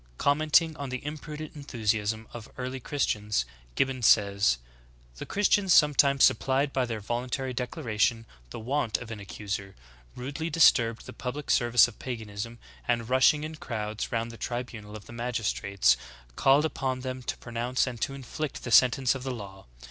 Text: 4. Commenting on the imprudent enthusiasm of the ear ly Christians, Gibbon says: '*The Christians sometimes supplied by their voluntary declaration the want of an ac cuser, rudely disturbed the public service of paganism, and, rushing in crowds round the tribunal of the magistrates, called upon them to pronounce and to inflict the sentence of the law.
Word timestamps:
4. 0.17 0.31
Commenting 0.31 0.75
on 0.77 0.89
the 0.89 1.05
imprudent 1.05 1.55
enthusiasm 1.55 2.25
of 2.33 2.45
the 2.55 2.63
ear 2.63 2.69
ly 2.71 2.79
Christians, 2.79 3.45
Gibbon 3.75 4.01
says: 4.01 4.57
'*The 5.17 5.27
Christians 5.27 5.75
sometimes 5.75 6.23
supplied 6.23 6.73
by 6.73 6.85
their 6.87 6.99
voluntary 6.99 7.53
declaration 7.53 8.25
the 8.49 8.59
want 8.59 8.97
of 8.97 9.11
an 9.11 9.19
ac 9.19 9.43
cuser, 9.43 9.75
rudely 10.15 10.49
disturbed 10.49 11.05
the 11.05 11.13
public 11.13 11.51
service 11.51 11.87
of 11.87 11.99
paganism, 11.99 12.57
and, 12.87 13.09
rushing 13.11 13.43
in 13.43 13.53
crowds 13.57 14.11
round 14.11 14.31
the 14.31 14.37
tribunal 14.37 14.95
of 14.95 15.05
the 15.05 15.13
magistrates, 15.13 15.95
called 16.35 16.65
upon 16.65 17.01
them 17.01 17.21
to 17.21 17.37
pronounce 17.37 17.85
and 17.85 18.01
to 18.01 18.15
inflict 18.15 18.63
the 18.63 18.71
sentence 18.71 19.13
of 19.13 19.21
the 19.21 19.29
law. 19.29 19.67